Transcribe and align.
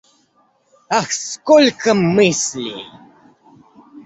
Ах, 0.99 1.09
сколько 1.11 1.93
мыслей! 1.93 2.87